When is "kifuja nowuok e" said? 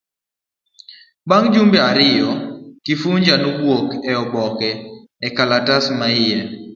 2.85-4.13